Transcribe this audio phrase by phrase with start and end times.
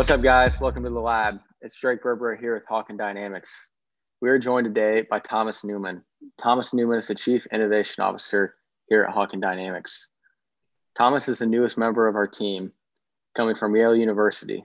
[0.00, 0.58] What's up, guys?
[0.58, 1.40] Welcome to the lab.
[1.60, 3.68] It's Drake Berberet here with Hawkin Dynamics.
[4.22, 6.02] We are joined today by Thomas Newman.
[6.42, 8.54] Thomas Newman is the Chief Innovation Officer
[8.88, 10.08] here at Hawkin Dynamics.
[10.96, 12.72] Thomas is the newest member of our team,
[13.36, 14.64] coming from Yale University.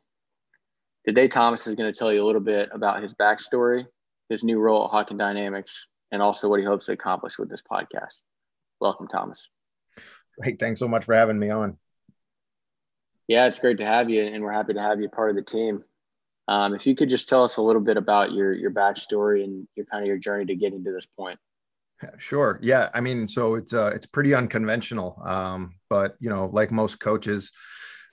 [1.06, 3.86] Today, Thomas is going to tell you a little bit about his backstory,
[4.30, 7.62] his new role at Hawkin Dynamics, and also what he hopes to accomplish with this
[7.70, 8.22] podcast.
[8.80, 9.50] Welcome, Thomas.
[10.40, 10.62] Great.
[10.62, 11.78] Thanks so much for having me on.
[13.28, 15.42] Yeah, it's great to have you, and we're happy to have you part of the
[15.42, 15.84] team.
[16.48, 19.68] Um, if you could just tell us a little bit about your your backstory and
[19.76, 21.40] your kind of your journey to getting to this point.
[22.18, 22.60] Sure.
[22.62, 22.90] Yeah.
[22.94, 27.52] I mean, so it's uh, it's pretty unconventional, um, but you know, like most coaches,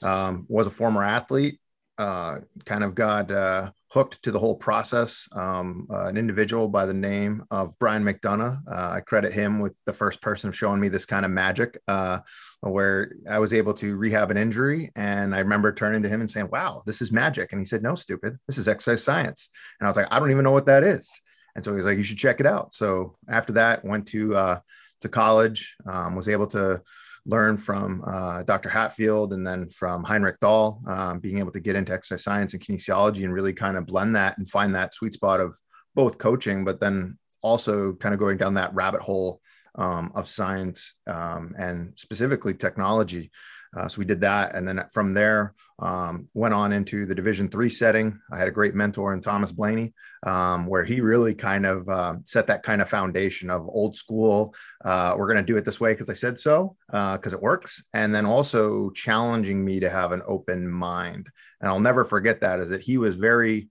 [0.03, 1.61] um, was a former athlete.
[1.99, 5.29] Uh, kind of got uh, hooked to the whole process.
[5.37, 8.63] Um, uh, an individual by the name of Brian McDonough.
[8.67, 12.21] Uh, I credit him with the first person showing me this kind of magic, uh,
[12.61, 14.91] where I was able to rehab an injury.
[14.97, 17.83] And I remember turning to him and saying, "Wow, this is magic." And he said,
[17.83, 18.39] "No, stupid.
[18.47, 21.11] This is exercise science." And I was like, "I don't even know what that is."
[21.55, 24.35] And so he was like, "You should check it out." So after that, went to
[24.35, 24.61] uh,
[25.03, 25.77] to college.
[25.87, 26.81] Um, was able to
[27.25, 28.69] learn from uh, Dr.
[28.69, 32.63] Hatfield and then from Heinrich Dahl, um, being able to get into exercise science and
[32.63, 35.57] kinesiology and really kind of blend that and find that sweet spot of
[35.95, 39.41] both coaching, but then also kind of going down that rabbit hole
[39.77, 43.31] um, of science um, and specifically technology.
[43.75, 47.49] Uh, so we did that, and then from there um, went on into the Division
[47.49, 48.21] three setting.
[48.31, 52.17] I had a great mentor in Thomas Blaney, um, where he really kind of uh,
[52.25, 54.55] set that kind of foundation of old school.
[54.85, 57.43] Uh, we're going to do it this way because I said so, because uh, it
[57.43, 61.31] works, and then also challenging me to have an open mind.
[61.61, 63.71] And I'll never forget that is that he was very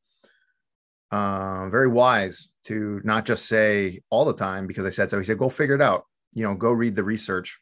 [1.12, 5.20] uh, very wise to not just say all the time because I said so.
[5.20, 6.06] He said, "Go figure it out.
[6.34, 7.61] You know, go read the research."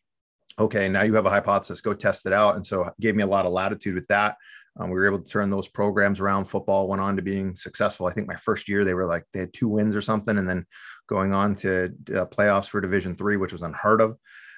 [0.59, 2.55] Okay, now you have a hypothesis, go test it out.
[2.55, 4.35] And so gave me a lot of latitude with that.
[4.79, 6.45] Um, we were able to turn those programs around.
[6.45, 8.07] Football went on to being successful.
[8.07, 10.47] I think my first year they were like they had two wins or something, and
[10.47, 10.65] then
[11.07, 14.17] going on to uh, playoffs for Division three, which was unheard of.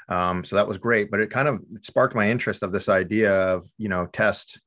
[0.10, 1.10] Um, so that was great.
[1.10, 4.62] But it kind of sparked my interest of this idea of you know test,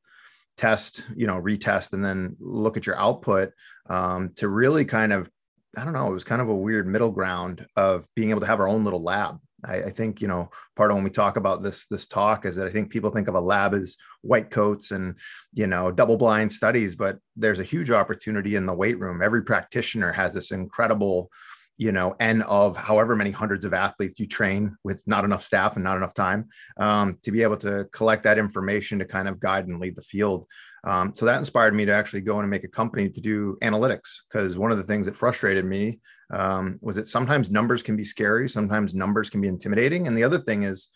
[0.56, 3.53] test, you know retest, and then look at your output
[3.88, 5.30] um, to really kind of
[5.76, 6.09] I don't know.
[6.09, 8.84] It was kind of a weird middle ground of being able to have our own
[8.84, 12.06] little lab I, I, think you know part of when we talk about this this
[12.06, 15.16] talk is that I think people think of a lab as white coats and
[15.54, 19.22] you know double blind studies, but there's a huge opportunity in the weight room.
[19.22, 21.30] Every practitioner has this incredible
[21.76, 25.74] you know n of however many hundreds of athletes you train with not enough staff
[25.74, 26.48] and not enough time
[26.78, 30.02] um, to be able to collect that information to kind of guide and lead the
[30.02, 30.46] field
[30.84, 33.56] um, so that inspired me to actually go in and make a company to do
[33.62, 35.98] analytics because one of the things that frustrated me
[36.30, 40.06] um, was that sometimes numbers can be scary, sometimes numbers can be intimidating.
[40.06, 40.88] And the other thing is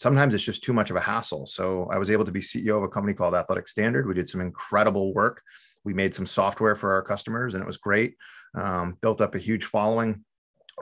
[0.00, 1.46] sometimes it's just too much of a hassle.
[1.46, 4.08] So I was able to be CEO of a company called Athletic Standard.
[4.08, 5.42] We did some incredible work.
[5.84, 8.14] We made some software for our customers and it was great.
[8.54, 10.24] Um, built up a huge following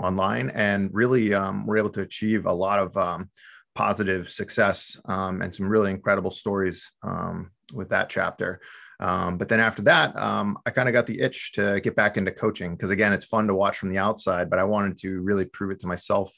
[0.03, 3.31] online and really um, were able to achieve a lot of um,
[3.75, 8.61] positive success um, and some really incredible stories um, with that chapter.
[9.01, 12.31] Um, but then after that, I kind of got the itch to get back into
[12.31, 15.45] coaching because again, it's fun to watch from the outside, but I wanted to really
[15.45, 16.33] prove it to myself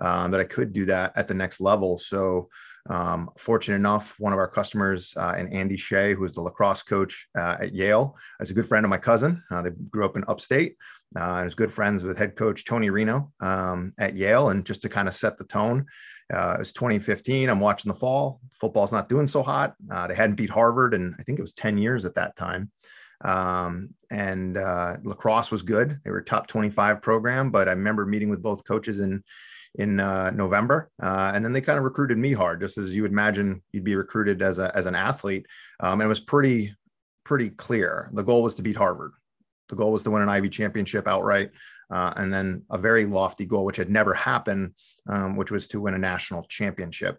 [0.00, 1.98] um, that I could do that at the next level.
[1.98, 2.48] So,
[2.88, 6.82] um, fortunate enough, one of our customers, uh, and Andy Shay, who is the lacrosse
[6.82, 9.42] coach uh, at Yale, is a good friend of my cousin.
[9.50, 10.76] Uh, they grew up in upstate.
[11.16, 14.82] Uh, and is good friends with head coach Tony Reno um, at Yale, and just
[14.82, 15.86] to kind of set the tone,
[16.32, 17.48] uh, it 2015.
[17.48, 18.40] I'm watching the fall.
[18.60, 19.74] Football's not doing so hot.
[19.90, 22.70] Uh, they hadn't beat Harvard, and I think it was 10 years at that time.
[23.22, 26.00] Um, and uh, lacrosse was good.
[26.04, 29.22] They were top 25 program, but I remember meeting with both coaches in
[29.74, 33.02] in uh, November, uh, and then they kind of recruited me hard, just as you
[33.02, 35.46] would imagine you'd be recruited as a as an athlete.
[35.80, 36.74] Um, and it was pretty
[37.24, 38.10] pretty clear.
[38.14, 39.12] The goal was to beat Harvard.
[39.68, 41.50] The goal was to win an Ivy championship outright
[41.90, 44.74] uh, and then a very lofty goal, which had never happened,
[45.08, 47.18] um, which was to win a national championship.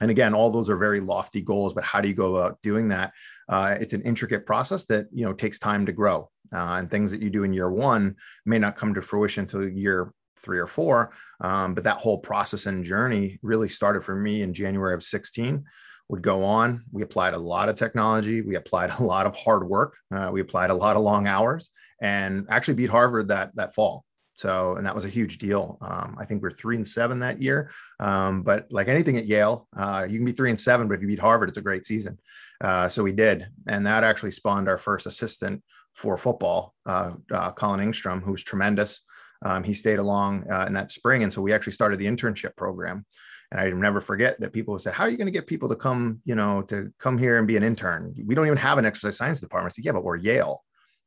[0.00, 2.88] And again, all those are very lofty goals, but how do you go about doing
[2.88, 3.12] that?
[3.48, 7.10] Uh, it's an intricate process that you know takes time to grow, uh, and things
[7.10, 8.16] that you do in year one
[8.46, 11.12] may not come to fruition until year three or four.
[11.40, 15.64] Um, but that whole process and journey really started for me in January of 16
[16.08, 16.84] would go on.
[16.92, 18.42] We applied a lot of technology.
[18.42, 19.96] We applied a lot of hard work.
[20.14, 24.04] Uh, we applied a lot of long hours and actually beat Harvard that, that fall.
[24.34, 25.78] So, and that was a huge deal.
[25.80, 27.70] Um, I think we're three and seven that year.
[28.00, 31.02] Um, but like anything at Yale, uh, you can be three and seven, but if
[31.02, 32.18] you beat Harvard, it's a great season.
[32.60, 33.46] Uh, so we did.
[33.66, 35.62] And that actually spawned our first assistant
[35.94, 39.02] for football, uh, uh Colin Ingstrom, who's tremendous.
[39.44, 41.22] Um, he stayed along uh, in that spring.
[41.22, 43.04] And so we actually started the internship program.
[43.50, 45.68] And I never forget that people would say, "How are you going to get people
[45.68, 48.14] to come, you know, to come here and be an intern?
[48.24, 50.64] We don't even have an exercise science department." I said, "Yeah, but we're Yale.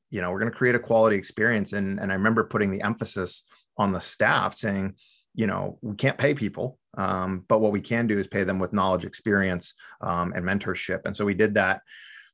[0.10, 2.82] You know, we're going to create a quality experience." And and I remember putting the
[2.82, 3.44] emphasis
[3.78, 4.96] on the staff, saying,
[5.34, 8.60] "You know, we can't pay people, um, but what we can do is pay them
[8.60, 11.82] with knowledge, experience, um, and mentorship." And so we did that.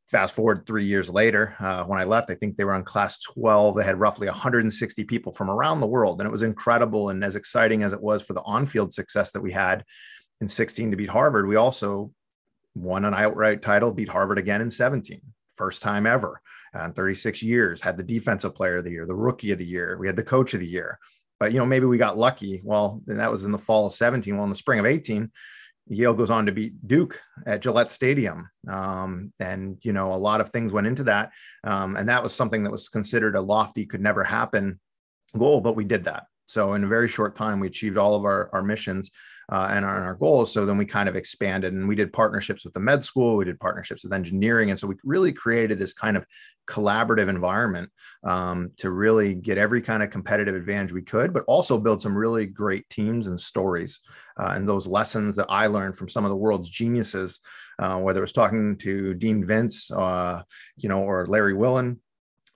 [0.10, 3.22] Fast forward three years later uh, when i left i think they were on class
[3.22, 6.20] 12 they had roughly 160 people from around the world.
[6.20, 9.42] And it was incredible and as exciting as it was for the on-field success that
[9.42, 9.86] we had
[10.42, 11.48] in 16 to beat harvard.
[11.48, 12.12] We also
[12.76, 15.22] won an outright title beat harvard again in 17
[15.54, 16.41] first time ever
[16.76, 19.66] uh, in 36 years had the defensive player of the year the rookie of the
[19.66, 21.00] year we had the coach of the year
[21.40, 24.36] but you know maybe we got lucky well that was in the fall of 17
[24.36, 25.32] well in the spring of 18
[25.88, 28.50] Yale goes on to beat Duke at Gillette Stadium.
[28.68, 31.32] Um, and, you know, a lot of things went into that.
[31.64, 34.80] Um, and that was something that was considered a lofty, could never happen
[35.38, 36.26] goal, but we did that.
[36.46, 39.12] So in a very short time, we achieved all of our, our missions
[39.52, 40.52] uh, and, our, our goals.
[40.52, 43.46] So then we kind of expanded and we did partnerships with the med school, we
[43.46, 44.70] did partnerships with engineering.
[44.70, 46.26] And so we really created this kind of
[46.68, 47.90] collaborative environment
[48.24, 52.16] um, to really get every kind of competitive advantage we could, but also build some
[52.16, 54.00] really great teams and stories.
[54.40, 57.42] Uh, and those lessons that I learned from some of the world's geniuses,
[57.80, 60.44] uh, whether it was talking to Dean Vince, uh,
[60.78, 62.00] you know, or Larry Willen,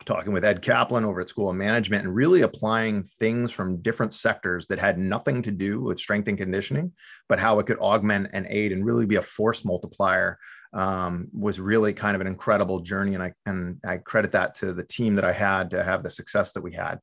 [0.04, 4.14] talking with Ed Kaplan over at School of Management and really applying things from different
[4.14, 6.92] sectors that had nothing to do with strength and conditioning,
[7.30, 10.38] but how it could augment and aid and really be a force multiplier
[10.74, 13.14] um, was really kind of an incredible journey.
[13.14, 16.10] And I and I credit that to the team that I had to have the
[16.10, 17.00] success that we had.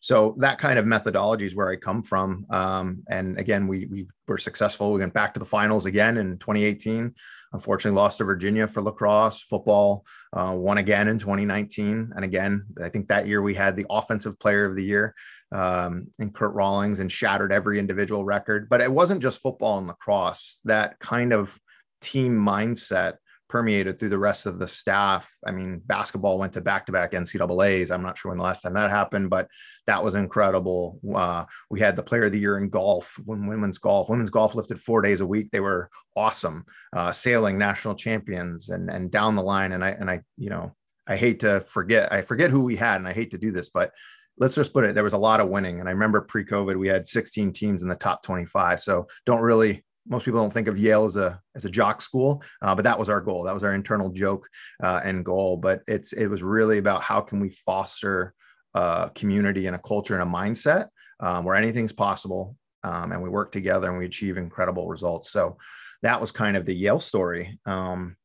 [0.00, 2.46] So that kind of methodology is where I come from.
[2.50, 4.92] Um, and again, we we were successful.
[4.92, 7.14] We went back to the finals again in 2018.
[7.56, 9.40] Unfortunately, lost to Virginia for lacrosse.
[9.40, 10.04] Football
[10.34, 12.12] uh, won again in 2019.
[12.14, 15.14] And again, I think that year we had the offensive player of the year
[15.52, 18.68] um, in Kurt Rawlings and shattered every individual record.
[18.68, 20.60] But it wasn't just football and lacrosse.
[20.66, 21.58] That kind of
[22.02, 23.14] team mindset
[23.48, 25.30] permeated through the rest of the staff.
[25.46, 27.90] I mean, basketball went to back to back NCAA's.
[27.90, 29.48] I'm not sure when the last time that happened, but
[29.86, 30.98] that was incredible.
[31.14, 34.08] Uh, we had the player of the year in golf, when women's golf.
[34.08, 35.50] Women's golf lifted four days a week.
[35.50, 36.64] They were awesome.
[36.94, 39.72] Uh, sailing national champions and and down the line.
[39.72, 40.74] And I and I, you know,
[41.06, 42.12] I hate to forget.
[42.12, 43.92] I forget who we had, and I hate to do this, but
[44.38, 46.88] let's just put it there was a lot of winning and i remember pre-covid we
[46.88, 50.78] had 16 teams in the top 25 so don't really most people don't think of
[50.78, 53.44] Yale as a as a jock school, uh, but that was our goal.
[53.44, 54.48] That was our internal joke
[54.82, 55.56] uh, and goal.
[55.56, 58.34] But it's it was really about how can we foster
[58.74, 60.88] a community and a culture and a mindset
[61.20, 65.30] um, where anything's possible, um, and we work together and we achieve incredible results.
[65.30, 65.58] So
[66.02, 67.58] that was kind of the Yale story.
[67.66, 68.16] Um,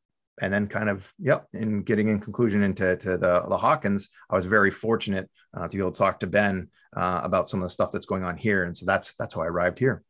[0.42, 4.36] and then kind of yep in getting in conclusion into to the, the hawkins i
[4.36, 7.66] was very fortunate uh, to be able to talk to ben uh, about some of
[7.66, 10.04] the stuff that's going on here and so that's that's how i arrived here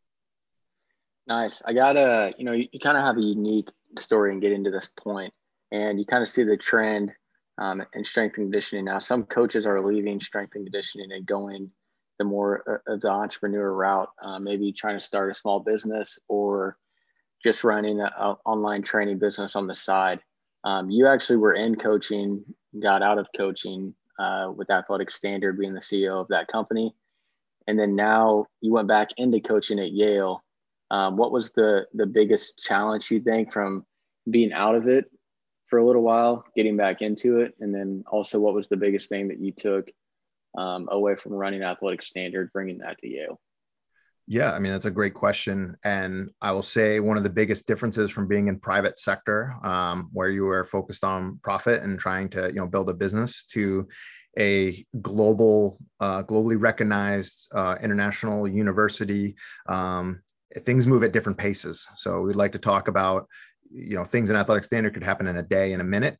[1.31, 1.61] Nice.
[1.65, 4.51] I got a, you know, you, you kind of have a unique story and get
[4.51, 5.33] into this point,
[5.71, 7.13] and you kind of see the trend
[7.57, 8.99] um, in strength and conditioning now.
[8.99, 11.71] Some coaches are leaving strength and conditioning and going
[12.19, 16.19] the more uh, of the entrepreneur route, uh, maybe trying to start a small business
[16.27, 16.75] or
[17.41, 18.09] just running an
[18.45, 20.19] online training business on the side.
[20.65, 22.43] Um, you actually were in coaching,
[22.83, 26.93] got out of coaching uh, with Athletic Standard, being the CEO of that company,
[27.67, 30.43] and then now you went back into coaching at Yale
[30.91, 33.85] um, what was the the biggest challenge you think from
[34.29, 35.05] being out of it
[35.67, 39.07] for a little while, getting back into it, and then also what was the biggest
[39.07, 39.89] thing that you took
[40.57, 43.39] um, away from running athletic standard, bringing that to Yale?
[44.27, 47.67] Yeah, I mean that's a great question, and I will say one of the biggest
[47.67, 52.27] differences from being in private sector, um, where you were focused on profit and trying
[52.31, 53.87] to you know build a business, to
[54.37, 59.35] a global, uh, globally recognized uh, international university
[59.67, 60.21] um,
[60.59, 61.87] things move at different paces.
[61.97, 63.27] So we'd like to talk about,
[63.71, 66.17] you know, things in athletic standard could happen in a day, in a minute.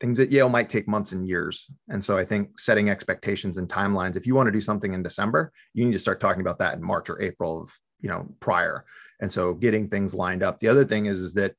[0.00, 1.70] Things at Yale might take months and years.
[1.88, 5.02] And so I think setting expectations and timelines, if you want to do something in
[5.02, 8.28] December, you need to start talking about that in March or April of, you know,
[8.40, 8.84] prior.
[9.20, 10.58] And so getting things lined up.
[10.58, 11.54] The other thing is, is that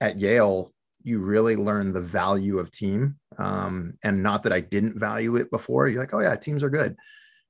[0.00, 3.16] at Yale, you really learn the value of team.
[3.38, 5.88] Um, and not that I didn't value it before.
[5.88, 6.96] You're like, oh yeah, teams are good.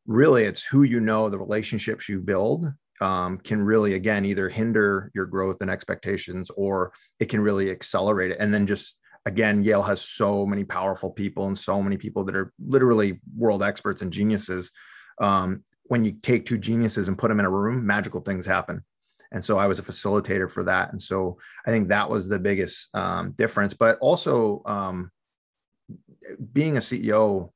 [0.07, 5.11] Really, it's who you know, the relationships you build, um, can really again either hinder
[5.14, 8.38] your growth and expectations or it can really accelerate it.
[8.40, 12.37] And then just again yale has so many powerful people and so many people that
[12.37, 14.71] are literally world experts and geniuses.
[15.21, 18.85] Um, when you take two geniuses and put them in a room magical things happen.
[19.33, 20.90] And so i was a facilitator for that.
[20.92, 23.75] And so i think that was the biggest um, difference.
[23.75, 25.11] But also um,
[26.52, 27.50] being a ceo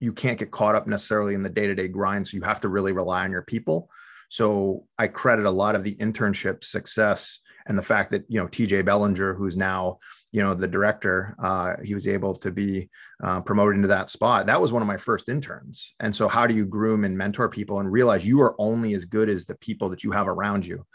[0.00, 2.26] you can't get caught up necessarily in the day-to-day grind.
[2.26, 3.88] So you have to really rely on your people
[4.32, 8.48] So I credit a lot of the internship success and the fact that you know
[8.48, 9.98] TJ Bellinger, who's now
[10.32, 12.88] you know the director, uh, he was able to be
[13.22, 14.46] uh, promoted into that spot.
[14.46, 15.94] That was one of my first interns.
[16.00, 19.04] And so, how do you groom and mentor people and realize you are only as
[19.04, 20.86] good as the people that you have around you?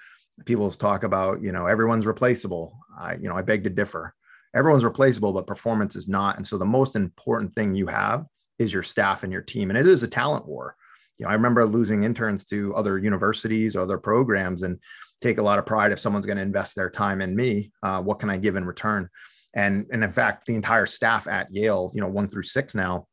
[0.45, 2.75] People talk about you know everyone's replaceable.
[2.99, 4.15] I you know I beg to differ.
[4.55, 6.37] Everyone's replaceable, but performance is not.
[6.37, 8.25] And so, the most important thing you have
[8.57, 10.75] is your staff and your team, and it is a talent war
[11.17, 14.79] you know, I remember losing interns to other universities or other programs and
[15.21, 17.71] take a lot of pride if someone's going to invest their time in me.
[17.81, 19.09] Uh, what can I give in return?
[19.55, 23.07] And, and in fact, the entire staff at Yale, you know, one through six now,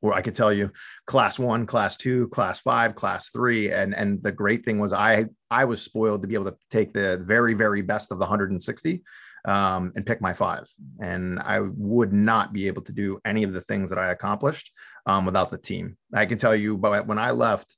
[0.00, 0.70] where I could tell you
[1.06, 3.72] class one, class two, class five, class three.
[3.72, 6.92] And, and the great thing was I, I was spoiled to be able to take
[6.92, 9.02] the very, very best of the 160
[9.44, 10.68] um, and pick my five.
[11.00, 14.72] And I would not be able to do any of the things that I accomplished
[15.06, 15.96] um, without the team.
[16.14, 17.76] I can tell you, but when I left,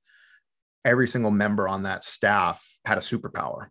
[0.84, 3.68] every single member on that staff had a superpower.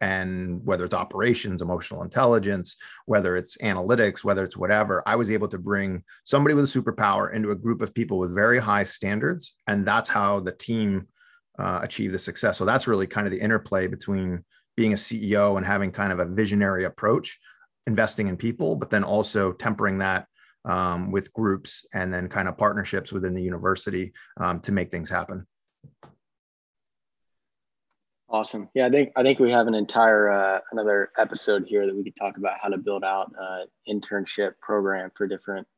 [0.00, 2.76] And whether it's operations, emotional intelligence,
[3.06, 7.32] whether it's analytics, whether it's whatever, I was able to bring somebody with a superpower
[7.32, 9.54] into a group of people with very high standards.
[9.66, 11.08] And that's how the team
[11.58, 12.58] uh, achieved the success.
[12.58, 14.44] So that's really kind of the interplay between
[14.76, 17.38] being a CEO and having kind of a visionary approach,
[17.86, 20.26] investing in people, but then also tempering that
[20.64, 25.10] um, with groups and then kind of partnerships within the university um, to make things
[25.10, 25.46] happen.
[28.28, 28.68] Awesome.
[28.74, 32.02] Yeah, I think I think we have an entire uh, another episode here that we
[32.02, 35.68] could talk about how to build out an internship program for different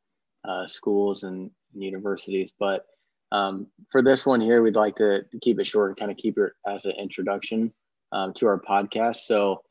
[0.47, 2.53] uh, schools and, universities.
[2.57, 2.85] But
[3.31, 6.39] um, for this one here, we'd like to keep it short and kind of keep
[6.39, 7.71] it as an introduction
[8.11, 9.17] um, to our podcast.
[9.17, 9.63] So,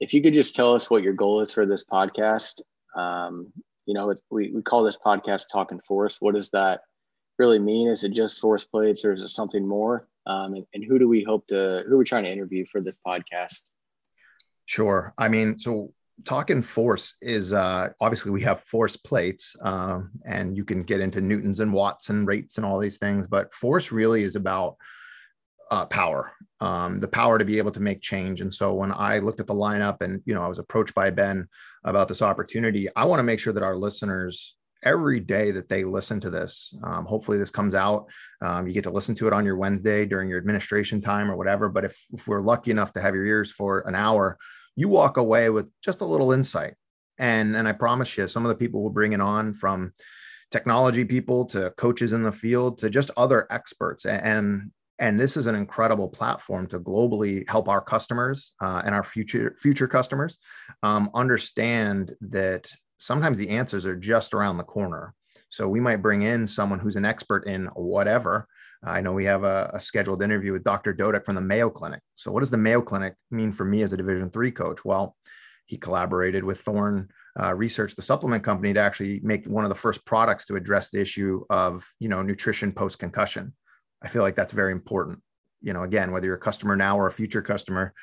[0.00, 2.60] if you could just tell us what your goal is for this podcast,
[2.96, 3.52] um,
[3.86, 6.16] you know, it, we, we call this podcast Talking Force.
[6.20, 6.80] What does that
[7.38, 7.88] really mean?
[7.88, 10.08] Is it just force plates or is it something more?
[10.26, 12.80] Um, and, and who do we hope to, who are we trying to interview for
[12.80, 13.60] this podcast?
[14.66, 15.12] Sure.
[15.18, 15.92] I mean, so
[16.24, 21.20] talking force is uh, obviously we have force plates um, and you can get into
[21.20, 24.76] newtons and watts and rates and all these things but force really is about
[25.70, 28.40] uh, power, um, the power to be able to make change.
[28.40, 31.10] And so when I looked at the lineup and, you know, I was approached by
[31.10, 31.48] Ben
[31.84, 35.82] about this opportunity, I want to make sure that our listeners every day that they
[35.82, 38.06] listen to this, um, hopefully this comes out,
[38.42, 41.36] um, you get to listen to it on your Wednesday during your administration time or
[41.36, 41.68] whatever.
[41.68, 44.38] But if, if we're lucky enough to have your ears for an hour,
[44.76, 46.74] you walk away with just a little insight.
[47.16, 49.92] And, and I promise you, some of the people we're bringing on from
[50.50, 54.70] technology people to coaches in the field to just other experts and and
[55.18, 59.88] this is an incredible platform to globally help our customers uh, and our future future
[59.88, 60.38] customers
[60.82, 65.14] um, understand that sometimes the answers are just around the corner.
[65.48, 68.46] So we might bring in someone who's an expert in whatever.
[68.82, 72.00] I know we have a, a scheduled interview with dr Dodick from the mayo clinic.
[72.16, 74.84] So what does the mayo clinic mean for me as a division three coach?
[74.84, 75.16] Well
[75.66, 77.08] he collaborated with thorne
[77.40, 80.90] uh, research the supplement company to actually make one of the first products to address
[80.90, 83.52] the issue of you know nutrition post concussion
[84.04, 85.20] I feel like that's very important.
[85.62, 87.94] You know, again, whether you're a customer now or a future customer,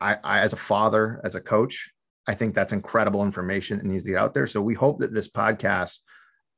[0.00, 1.92] I, I as a father, as a coach,
[2.26, 4.46] I think that's incredible information that needs to get out there.
[4.46, 5.98] So we hope that this podcast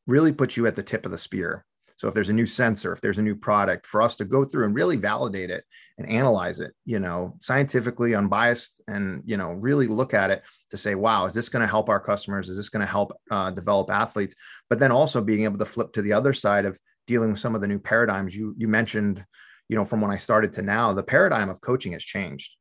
[0.07, 1.65] really puts you at the tip of the spear.
[1.97, 4.45] So if there's a new sensor, if there's a new product, for us to go
[4.45, 5.65] through and really validate it
[5.99, 10.77] and analyze it, you know, scientifically, unbiased, and you know, really look at it to
[10.77, 12.49] say, wow, is this going to help our customers?
[12.49, 14.35] Is this going to help uh, develop athletes?
[14.69, 17.55] But then also being able to flip to the other side of dealing with some
[17.55, 19.25] of the new paradigms you you mentioned
[19.69, 22.57] you know from when i started to now the paradigm of coaching has changed.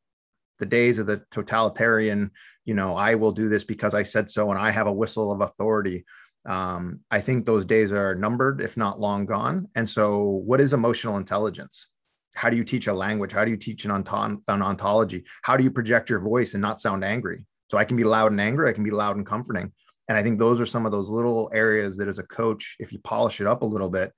[0.59, 2.31] The days of the totalitarian
[2.65, 5.31] you know i will do this because i said so and i have a whistle
[5.31, 6.05] of authority.
[6.45, 9.67] Um, i think those days are numbered if not long gone.
[9.75, 11.87] And so what is emotional intelligence?
[12.33, 13.33] How do you teach a language?
[13.33, 15.25] How do you teach an, an ontology?
[15.41, 17.45] How do you project your voice and not sound angry?
[17.69, 19.71] So i can be loud and angry i can be loud and comforting.
[20.07, 22.93] And i think those are some of those little areas that as a coach if
[22.93, 24.13] you polish it up a little bit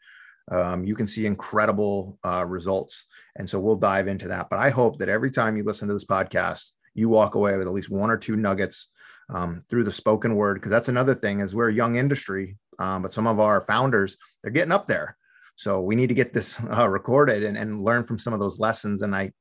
[0.52, 3.06] um, you can see incredible uh, results.
[3.36, 4.50] And so we'll dive into that.
[4.50, 7.68] But I hope that every time you listen to this podcast, you walk away with
[7.68, 8.90] at least one or two nuggets
[9.34, 13.02] um, through the spoken word, because that's another thing is we're a young industry, um,
[13.02, 15.18] but some of our founders, they're getting up there.
[15.56, 18.60] So we need to get this uh, recorded and, and learn from some of those
[18.60, 19.02] lessons.
[19.02, 19.32] And I,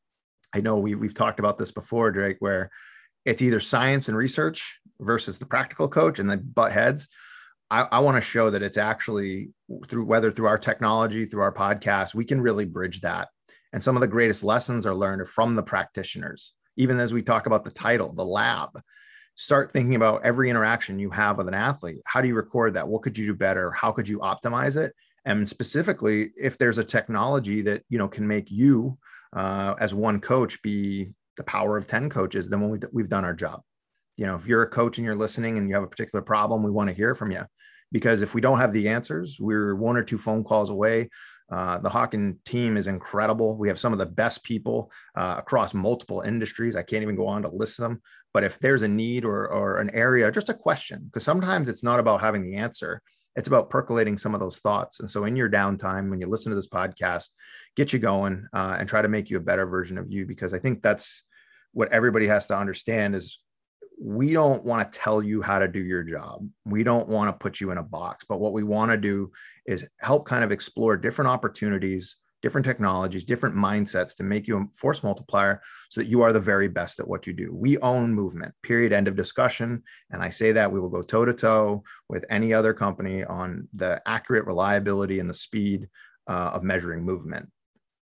[0.55, 2.71] I know we, we've talked about this before, Drake, where
[3.25, 7.09] it's either science and research versus the practical coach and then butt heads.
[7.73, 9.51] I, I want to show that it's actually
[9.87, 13.29] through whether through our technology, through our podcast, we can really bridge that.
[13.73, 16.55] And some of the greatest lessons are learned from the practitioners.
[16.77, 18.81] Even as we talk about the title, the lab,
[19.35, 22.03] start thinking about every interaction you have with an athlete.
[22.05, 22.87] How do you record that?
[22.87, 23.73] What could you do better?
[23.73, 24.95] How could you optimize it?
[25.25, 28.99] and specifically if there's a technology that you know can make you
[29.35, 33.25] uh, as one coach be the power of 10 coaches then when we, we've done
[33.25, 33.63] our job
[34.17, 36.63] you know if you're a coach and you're listening and you have a particular problem
[36.63, 37.45] we want to hear from you
[37.91, 41.09] because if we don't have the answers we're one or two phone calls away
[41.53, 43.59] uh, the Hawkin team is incredible.
[43.59, 46.77] We have some of the best people uh, across multiple industries.
[46.77, 48.01] I can't even go on to list them.
[48.33, 51.85] But if there's a need or, or an area, just a question, because sometimes it's
[51.85, 53.03] not about having the answer,
[53.37, 55.01] it's about percolating some of those thoughts.
[55.01, 57.29] And so, in your downtime, when you listen to this podcast,
[57.77, 60.55] get you going uh, and try to make you a better version of you, because
[60.55, 61.25] I think that's
[61.73, 63.41] what everybody has to understand is
[64.05, 66.45] we don't want to tell you how to do your job.
[66.65, 69.31] We don't want to put you in a box, but what we want to do
[69.65, 74.65] is help kind of explore different opportunities, different technologies, different mindsets to make you a
[74.75, 77.55] force multiplier so that you are the very best at what you do.
[77.55, 79.85] We own movement, period, end of discussion.
[80.11, 83.69] And I say that we will go toe to toe with any other company on
[83.73, 85.89] the accurate reliability and the speed
[86.27, 87.49] uh, of measuring movement.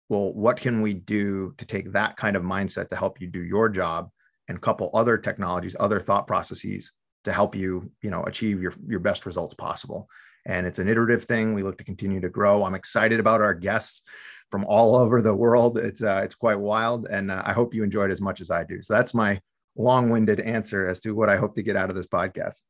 [0.08, 3.42] Well, what can we do to take that kind of mindset to help you do
[3.42, 4.10] your job
[4.48, 6.92] and couple other technologies, other thought processes
[7.24, 10.08] to help you, you know, achieve your, your best results possible.
[10.46, 11.54] And it's an iterative thing.
[11.54, 12.64] We look to continue to grow.
[12.64, 14.02] I'm excited about our guests
[14.50, 15.78] from all over the world.
[15.78, 18.64] It's uh, it's quite wild, and uh, I hope you enjoyed as much as I
[18.64, 18.80] do.
[18.80, 19.40] So that's my
[19.76, 22.62] long-winded answer as to what I hope to get out of this podcast.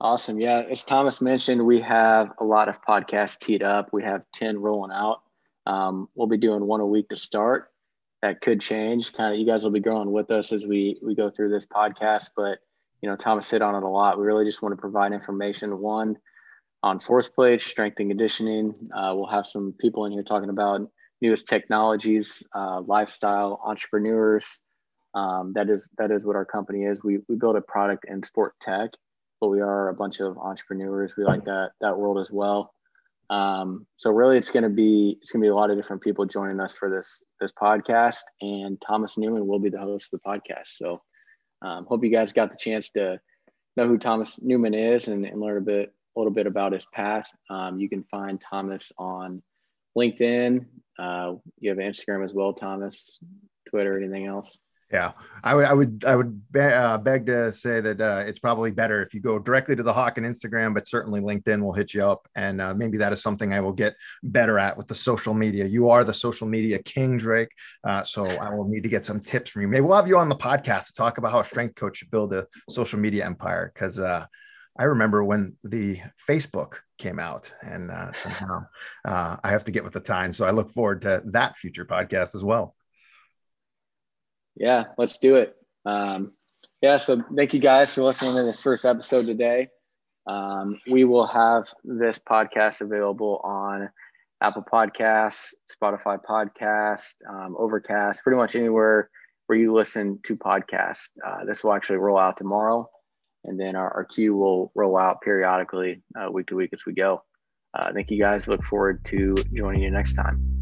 [0.00, 0.40] Awesome.
[0.40, 3.88] Yeah, as Thomas mentioned, we have a lot of podcasts teed up.
[3.92, 5.22] We have 10 rolling out.
[5.66, 7.70] Um, we'll be doing one a week to start
[8.22, 9.12] that could change.
[9.12, 11.66] Kind of, you guys will be growing with us as we we go through this
[11.66, 12.30] podcast.
[12.36, 12.58] But
[13.02, 14.18] you know, Thomas hit on it a lot.
[14.18, 15.78] We really just want to provide information.
[15.78, 16.16] One
[16.82, 18.74] on force plates, strength and conditioning.
[18.94, 20.82] Uh, we'll have some people in here talking about
[21.20, 24.60] newest technologies, uh, lifestyle, entrepreneurs.
[25.14, 27.02] Um, that is that is what our company is.
[27.02, 28.90] We we build a product in sport tech,
[29.40, 31.14] but we are a bunch of entrepreneurs.
[31.16, 32.74] We like that that world as well.
[33.30, 36.02] Um, so really, it's going to be it's going to be a lot of different
[36.02, 40.20] people joining us for this this podcast, and Thomas Newman will be the host of
[40.20, 40.68] the podcast.
[40.76, 41.02] So,
[41.62, 43.20] um, hope you guys got the chance to
[43.76, 46.86] know who Thomas Newman is and, and learn a bit a little bit about his
[46.92, 47.28] path.
[47.50, 49.42] Um, you can find Thomas on
[49.96, 50.66] LinkedIn.
[50.98, 53.18] Uh, you have Instagram as well, Thomas.
[53.68, 54.48] Twitter, anything else?
[54.90, 55.12] Yeah,
[55.44, 58.70] I would, I would, I would be, uh, beg to say that uh, it's probably
[58.70, 62.02] better if you go directly to the Hawkin Instagram, but certainly LinkedIn will hit you
[62.02, 65.34] up, and uh, maybe that is something I will get better at with the social
[65.34, 65.66] media.
[65.66, 67.50] You are the social media king, Drake,
[67.84, 69.68] uh, so I will need to get some tips from you.
[69.68, 72.10] Maybe we'll have you on the podcast to talk about how a strength coach should
[72.10, 73.70] build a social media empire.
[73.74, 74.24] Because uh,
[74.78, 78.64] I remember when the Facebook came out, and uh, somehow
[79.04, 80.32] I have to get with the time.
[80.32, 82.74] So I look forward to that future podcast as well.
[84.58, 85.56] Yeah, let's do it.
[85.86, 86.32] Um,
[86.82, 89.68] yeah, so thank you guys for listening to this first episode today.
[90.26, 93.88] Um, we will have this podcast available on
[94.40, 99.10] Apple Podcasts, Spotify Podcast, um, Overcast, pretty much anywhere
[99.46, 101.08] where you listen to podcasts.
[101.26, 102.88] Uh, this will actually roll out tomorrow,
[103.44, 106.92] and then our, our queue will roll out periodically, uh, week to week as we
[106.92, 107.22] go.
[107.74, 108.46] Uh, thank you guys.
[108.46, 110.57] Look forward to joining you next time.